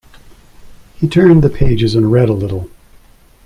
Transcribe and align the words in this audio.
He 0.95 1.07
turned 1.07 1.43
the 1.43 1.49
pages 1.51 1.93
and 1.93 2.11
read 2.11 2.27
a 2.27 2.33
little. 2.33 2.71